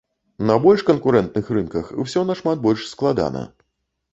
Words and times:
На 0.49 0.55
больш 0.63 0.83
канкурэнтных 0.87 1.51
рынках 1.57 1.91
усё 2.05 2.25
нашмат 2.31 2.67
больш 2.67 2.89
складана. 2.95 3.45